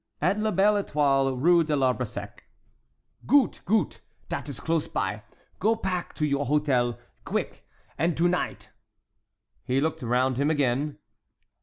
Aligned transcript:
"At 0.19 0.39
La 0.39 0.49
Belle 0.49 0.83
Étoile, 0.83 1.37
Rue 1.39 1.63
de 1.63 1.75
l'Arbre 1.75 2.05
Sec." 2.05 2.43
"Goot, 3.27 3.61
goot! 3.65 4.01
dat 4.29 4.49
is 4.49 4.59
glose 4.59 4.87
by. 4.87 5.21
Go 5.59 5.75
pack 5.75 6.15
to 6.15 6.25
your 6.25 6.47
hodel 6.47 6.97
gwick 7.23 7.63
and 7.99 8.17
to 8.17 8.27
nide"— 8.27 8.65
He 9.63 9.79
looked 9.79 10.01
around 10.01 10.37
him 10.37 10.49
again. 10.49 10.97